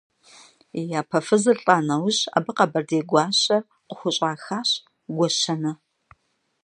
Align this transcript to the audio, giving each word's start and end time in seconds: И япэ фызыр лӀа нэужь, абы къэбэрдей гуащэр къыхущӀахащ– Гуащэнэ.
И 0.79 0.81
япэ 0.99 1.19
фызыр 1.27 1.57
лӀа 1.63 1.77
нэужь, 1.87 2.21
абы 2.37 2.51
къэбэрдей 2.57 3.03
гуащэр 3.09 3.61
къыхущӀахащ– 3.87 4.69
Гуащэнэ. 5.15 5.71